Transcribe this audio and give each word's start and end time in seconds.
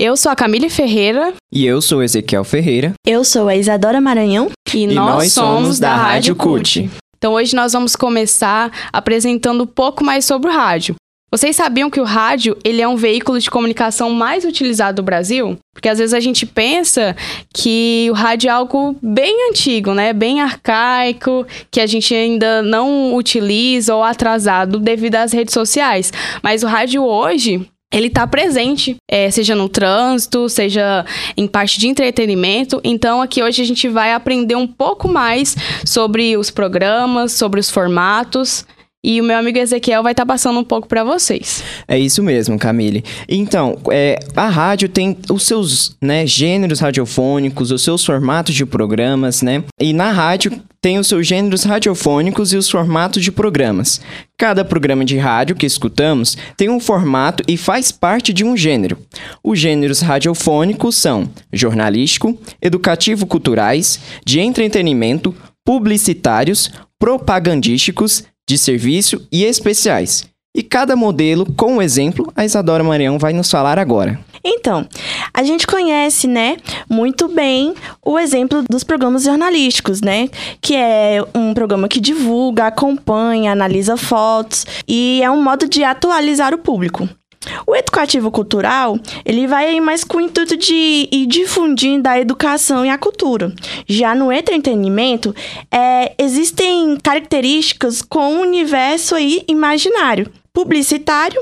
Eu 0.00 0.16
sou 0.16 0.30
a 0.30 0.36
Camille 0.36 0.70
Ferreira. 0.70 1.34
E 1.52 1.66
eu 1.66 1.82
sou 1.82 2.04
Ezequiel 2.04 2.44
Ferreira. 2.44 2.92
Eu 3.04 3.24
sou 3.24 3.48
a 3.48 3.56
Isadora 3.56 4.00
Maranhão. 4.00 4.48
E, 4.72 4.84
E 4.84 4.86
nós, 4.86 5.24
nós 5.24 5.32
somos 5.32 5.80
da 5.80 5.92
Rádio 5.92 6.36
CUT. 6.36 6.88
Então 7.16 7.32
hoje 7.32 7.56
nós 7.56 7.72
vamos 7.72 7.96
começar 7.96 8.70
apresentando 8.92 9.64
um 9.64 9.66
pouco 9.66 10.04
mais 10.04 10.24
sobre 10.24 10.50
o 10.50 10.54
rádio. 10.54 10.94
Vocês 11.32 11.56
sabiam 11.56 11.90
que 11.90 12.00
o 12.00 12.04
rádio 12.04 12.56
ele 12.64 12.80
é 12.80 12.86
um 12.86 12.94
veículo 12.94 13.40
de 13.40 13.50
comunicação 13.50 14.10
mais 14.10 14.44
utilizado 14.44 15.02
do 15.02 15.04
Brasil? 15.04 15.58
Porque 15.74 15.88
às 15.88 15.98
vezes 15.98 16.14
a 16.14 16.20
gente 16.20 16.46
pensa 16.46 17.16
que 17.52 18.06
o 18.08 18.14
rádio 18.14 18.50
é 18.50 18.52
algo 18.52 18.96
bem 19.02 19.50
antigo, 19.50 19.94
né? 19.94 20.12
Bem 20.12 20.40
arcaico, 20.40 21.44
que 21.72 21.80
a 21.80 21.86
gente 21.86 22.14
ainda 22.14 22.62
não 22.62 23.16
utiliza 23.16 23.96
ou 23.96 24.04
atrasado 24.04 24.78
devido 24.78 25.16
às 25.16 25.32
redes 25.32 25.52
sociais. 25.52 26.12
Mas 26.40 26.62
o 26.62 26.68
rádio 26.68 27.02
hoje 27.02 27.68
ele 27.92 28.08
está 28.08 28.26
presente, 28.26 28.96
é, 29.10 29.30
seja 29.30 29.54
no 29.54 29.68
trânsito, 29.68 30.48
seja 30.48 31.06
em 31.36 31.46
parte 31.46 31.80
de 31.80 31.88
entretenimento. 31.88 32.80
Então, 32.84 33.22
aqui 33.22 33.42
hoje 33.42 33.62
a 33.62 33.64
gente 33.64 33.88
vai 33.88 34.12
aprender 34.12 34.56
um 34.56 34.66
pouco 34.66 35.08
mais 35.08 35.56
sobre 35.86 36.36
os 36.36 36.50
programas, 36.50 37.32
sobre 37.32 37.58
os 37.58 37.70
formatos. 37.70 38.66
E 39.04 39.20
o 39.20 39.24
meu 39.24 39.38
amigo 39.38 39.58
Ezequiel 39.58 40.02
vai 40.02 40.12
estar 40.12 40.26
passando 40.26 40.58
um 40.58 40.64
pouco 40.64 40.88
para 40.88 41.04
vocês. 41.04 41.62
É 41.86 41.96
isso 41.96 42.20
mesmo, 42.20 42.58
Camille. 42.58 43.04
Então, 43.28 43.78
é, 43.92 44.18
a 44.34 44.48
rádio 44.48 44.88
tem 44.88 45.16
os 45.30 45.44
seus 45.44 45.96
né, 46.02 46.26
gêneros 46.26 46.80
radiofônicos, 46.80 47.70
os 47.70 47.82
seus 47.82 48.04
formatos 48.04 48.56
de 48.56 48.66
programas, 48.66 49.40
né? 49.40 49.62
E 49.80 49.92
na 49.92 50.10
rádio 50.10 50.60
tem 50.80 50.98
os 50.98 51.06
seus 51.06 51.26
gêneros 51.26 51.62
radiofônicos 51.62 52.52
e 52.52 52.56
os 52.56 52.68
formatos 52.68 53.22
de 53.22 53.30
programas. 53.30 54.00
Cada 54.36 54.64
programa 54.64 55.04
de 55.04 55.16
rádio 55.16 55.54
que 55.54 55.66
escutamos 55.66 56.36
tem 56.56 56.68
um 56.68 56.80
formato 56.80 57.44
e 57.46 57.56
faz 57.56 57.92
parte 57.92 58.32
de 58.32 58.44
um 58.44 58.56
gênero. 58.56 58.98
Os 59.44 59.60
gêneros 59.60 60.00
radiofônicos 60.00 60.96
são 60.96 61.30
jornalístico, 61.52 62.36
educativo-culturais, 62.60 64.00
de 64.24 64.40
entretenimento, 64.40 65.34
publicitários, 65.64 66.70
propagandísticos, 66.98 68.24
de 68.48 68.56
serviço 68.56 69.20
e 69.30 69.44
especiais. 69.44 70.24
E 70.56 70.62
cada 70.62 70.96
modelo, 70.96 71.46
com 71.54 71.74
um 71.74 71.82
exemplo, 71.82 72.32
a 72.34 72.44
Isadora 72.44 72.82
Marião 72.82 73.18
vai 73.18 73.32
nos 73.32 73.50
falar 73.50 73.78
agora. 73.78 74.18
Então, 74.42 74.88
a 75.34 75.42
gente 75.42 75.66
conhece, 75.66 76.26
né, 76.26 76.56
muito 76.88 77.28
bem 77.28 77.74
o 78.04 78.18
exemplo 78.18 78.64
dos 78.68 78.82
programas 78.82 79.24
jornalísticos, 79.24 80.00
né? 80.00 80.28
Que 80.60 80.74
é 80.74 81.22
um 81.34 81.52
programa 81.52 81.86
que 81.88 82.00
divulga, 82.00 82.66
acompanha, 82.66 83.52
analisa 83.52 83.96
fotos 83.96 84.64
e 84.86 85.20
é 85.22 85.30
um 85.30 85.42
modo 85.42 85.68
de 85.68 85.84
atualizar 85.84 86.54
o 86.54 86.58
público. 86.58 87.08
O 87.66 87.74
educativo 87.74 88.30
cultural, 88.30 88.98
ele 89.24 89.46
vai 89.46 89.80
mais 89.80 90.04
com 90.04 90.18
o 90.18 90.20
intuito 90.20 90.56
de 90.56 91.08
ir 91.10 91.26
difundindo 91.26 92.08
a 92.08 92.18
educação 92.18 92.84
e 92.84 92.90
a 92.90 92.98
cultura. 92.98 93.52
Já 93.86 94.14
no 94.14 94.32
entretenimento, 94.32 95.34
é, 95.70 96.14
existem 96.18 96.96
características 97.02 98.02
com 98.02 98.36
o 98.36 98.40
universo 98.40 99.14
aí 99.14 99.42
imaginário. 99.48 100.30
Publicitário 100.58 101.40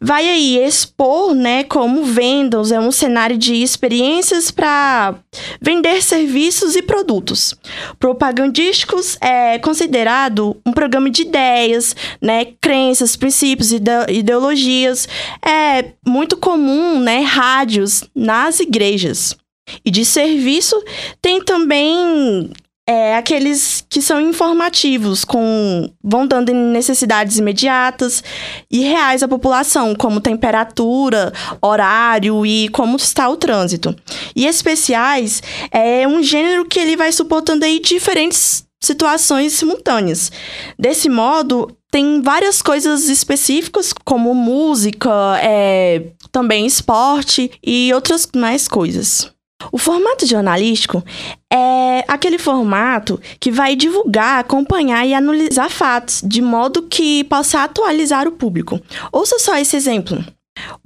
vai 0.00 0.26
aí 0.26 0.56
expor, 0.56 1.34
né, 1.34 1.64
como 1.64 2.02
vendas, 2.02 2.72
é 2.72 2.80
um 2.80 2.90
cenário 2.90 3.36
de 3.36 3.56
experiências 3.56 4.50
para 4.50 5.16
vender 5.60 6.02
serviços 6.02 6.74
e 6.74 6.80
produtos. 6.80 7.54
Propagandísticos 7.98 9.18
é 9.20 9.58
considerado 9.58 10.56
um 10.64 10.72
programa 10.72 11.10
de 11.10 11.22
ideias, 11.22 11.94
né, 12.22 12.46
crenças, 12.58 13.16
princípios 13.16 13.70
e 13.70 13.76
ide- 13.76 14.12
ideologias. 14.12 15.06
É 15.46 15.92
muito 16.06 16.38
comum, 16.38 16.98
né, 16.98 17.20
rádios 17.20 18.02
nas 18.16 18.60
igrejas. 18.60 19.36
E 19.84 19.90
de 19.90 20.06
serviço 20.06 20.82
tem 21.20 21.44
também 21.44 22.50
é, 22.86 23.16
aqueles 23.16 23.84
que 23.88 24.02
são 24.02 24.20
informativos, 24.20 25.24
com 25.24 25.90
vão 26.02 26.26
dando 26.26 26.52
necessidades 26.52 27.38
imediatas 27.38 28.22
e 28.70 28.80
reais 28.80 29.22
à 29.22 29.28
população, 29.28 29.94
como 29.94 30.20
temperatura, 30.20 31.32
horário 31.62 32.44
e 32.44 32.68
como 32.68 32.96
está 32.96 33.28
o 33.28 33.36
trânsito. 33.36 33.94
E 34.36 34.46
especiais 34.46 35.42
é 35.70 36.06
um 36.06 36.22
gênero 36.22 36.66
que 36.66 36.78
ele 36.78 36.96
vai 36.96 37.10
suportando 37.10 37.64
aí 37.64 37.80
diferentes 37.80 38.66
situações 38.82 39.54
simultâneas. 39.54 40.30
Desse 40.78 41.08
modo, 41.08 41.74
tem 41.90 42.20
várias 42.20 42.60
coisas 42.60 43.08
específicas, 43.08 43.94
como 44.04 44.34
música, 44.34 45.10
é, 45.40 46.02
também 46.30 46.66
esporte 46.66 47.50
e 47.64 47.92
outras 47.94 48.28
mais 48.36 48.68
coisas. 48.68 49.32
O 49.72 49.78
formato 49.78 50.26
jornalístico 50.26 51.02
é 51.52 52.04
aquele 52.08 52.38
formato 52.38 53.20
que 53.38 53.50
vai 53.50 53.76
divulgar, 53.76 54.40
acompanhar 54.40 55.06
e 55.06 55.14
analisar 55.14 55.70
fatos, 55.70 56.22
de 56.24 56.42
modo 56.42 56.82
que 56.82 57.24
possa 57.24 57.62
atualizar 57.62 58.26
o 58.26 58.32
público. 58.32 58.80
Ouça 59.12 59.38
só 59.38 59.56
esse 59.58 59.76
exemplo. 59.76 60.24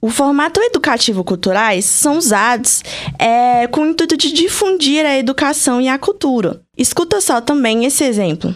O 0.00 0.10
formato 0.10 0.60
educativo-culturais 0.60 1.84
são 1.84 2.18
usados 2.18 2.82
é, 3.18 3.66
com 3.66 3.82
o 3.82 3.86
intuito 3.86 4.16
de 4.16 4.32
difundir 4.32 5.04
a 5.04 5.18
educação 5.18 5.80
e 5.80 5.88
a 5.88 5.98
cultura. 5.98 6.62
Escuta 6.76 7.20
só 7.20 7.40
também 7.40 7.84
esse 7.84 8.04
exemplo. 8.04 8.54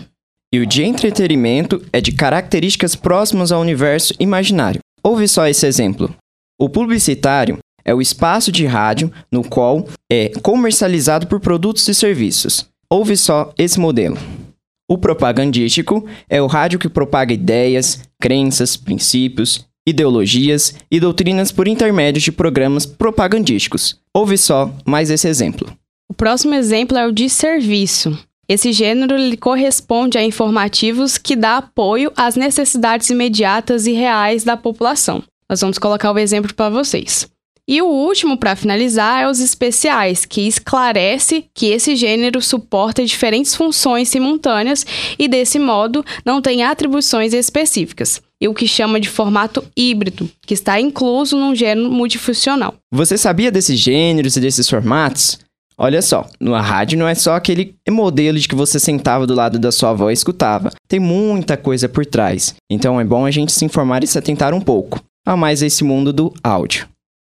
E 0.53 0.59
o 0.59 0.67
de 0.67 0.83
entretenimento 0.83 1.83
é 1.93 2.01
de 2.01 2.13
características 2.13 2.95
próximas 2.97 3.53
ao 3.53 3.61
universo 3.61 4.15
imaginário. 4.19 4.81
Ouve 5.03 5.27
só 5.29 5.47
esse 5.47 5.67
exemplo. 5.67 6.15
O 6.59 6.69
publicitário 6.69 7.59
é 7.85 7.95
o 7.95 8.01
espaço 8.03 8.53
de 8.53 8.67
rádio 8.67 9.13
no 9.31 9.43
qual 9.43 9.87
é 10.11 10.31
comercializado 10.43 11.27
por 11.27 11.39
produtos 11.39 11.87
e 11.87 11.95
serviços. 11.95 12.67
Ouve 12.91 13.17
só 13.17 13.53
esse 13.57 13.79
modelo. 13.79 14.19
O 14.91 14.99
propagandístico 14.99 16.05
é 16.29 16.43
o 16.43 16.49
rádio 16.49 16.81
que 16.81 16.89
propaga 16.89 17.33
ideias, 17.33 18.01
crenças, 18.21 18.77
princípios, 18.77 19.65
ideologias 19.87 20.75
e 20.91 20.99
doutrinas 20.99 21.53
por 21.53 21.69
intermédio 21.69 22.21
de 22.21 22.33
programas 22.33 22.85
propagandísticos. 22.85 24.01
Ouve 24.13 24.37
só 24.37 24.75
mais 24.85 25.09
esse 25.09 25.29
exemplo. 25.29 25.73
O 26.09 26.15
próximo 26.15 26.55
exemplo 26.55 26.99
é 26.99 27.07
o 27.07 27.13
de 27.13 27.31
serviço. 27.31 28.19
Esse 28.49 28.73
gênero 28.73 29.15
ele 29.15 29.37
corresponde 29.37 30.19
a 30.19 30.25
informativos 30.25 31.17
que 31.17 31.37
dá 31.37 31.59
apoio 31.59 32.13
às 32.17 32.35
necessidades 32.35 33.09
imediatas 33.09 33.87
e 33.87 33.93
reais 33.93 34.43
da 34.43 34.57
população. 34.57 35.23
Nós 35.49 35.61
vamos 35.61 35.79
colocar 35.79 36.11
o 36.11 36.19
exemplo 36.19 36.53
para 36.53 36.69
vocês. 36.69 37.29
E 37.67 37.81
o 37.81 37.87
último, 37.87 38.37
para 38.37 38.57
finalizar, 38.57 39.23
é 39.23 39.29
os 39.29 39.41
especiais, 39.41 40.25
que 40.25 40.47
esclarece 40.47 41.45
que 41.55 41.67
esse 41.67 41.95
gênero 41.95 42.43
suporta 42.43 43.05
diferentes 43.05 43.55
funções 43.55 44.09
simultâneas 44.09 44.85
e, 45.19 45.29
desse 45.29 45.59
modo, 45.59 46.05
não 46.25 46.43
tem 46.43 46.65
atribuições 46.65 47.33
específicas. 47.33 48.21
E 48.41 48.49
o 48.49 48.55
que 48.55 48.67
chama 48.67 48.99
de 48.99 49.09
formato 49.09 49.63
híbrido, 49.77 50.29
que 50.47 50.55
está 50.55 50.81
incluso 50.81 51.37
num 51.37 51.55
gênero 51.55 51.91
multifuncional. 51.91 52.75
Você 52.91 53.19
sabia 53.19 53.51
desses 53.51 53.79
gêneros 53.79 54.37
e 54.37 54.41
desses 54.41 54.69
formatos? 54.69 55.39
Olha 55.83 56.03
só, 56.03 56.29
no 56.39 56.53
rádio 56.55 56.99
não 56.99 57.09
é 57.09 57.15
só 57.15 57.35
aquele 57.35 57.75
modelo 57.89 58.39
de 58.39 58.47
que 58.47 58.55
você 58.55 58.79
sentava 58.79 59.27
do 59.27 59.35
lado 59.35 59.59
da 59.59 59.73
sua 59.73 59.91
avó 59.91 60.11
e 60.11 60.13
escutava. 60.13 60.71
Tem 60.87 61.01
muita 61.01 61.57
coisa 61.57 61.89
por 61.89 62.05
trás. 62.05 62.55
Então 62.71 63.01
é 63.01 63.05
bom 63.05 63.25
a 63.25 63.31
gente 63.31 63.51
se 63.51 63.65
informar 63.65 64.05
e 64.05 64.07
se 64.07 64.19
atentar 64.19 64.53
um 64.53 64.61
pouco 64.61 65.03
a 65.25 65.37
mais 65.37 65.63
esse 65.63 65.83
mundo 65.83 66.13
do 66.13 66.35
áudio. 66.43 66.87